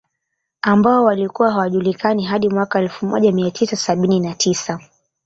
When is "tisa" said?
3.51-3.75, 4.33-4.79